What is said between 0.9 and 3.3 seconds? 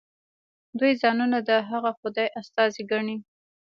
ځانونه د هغه خدای استازي ګڼي.